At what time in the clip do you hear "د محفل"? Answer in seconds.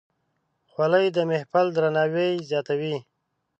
1.15-1.65